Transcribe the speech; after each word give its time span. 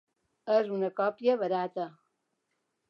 És 0.53 0.71
una 0.77 0.89
còpia 1.01 1.37
barata. 1.43 1.87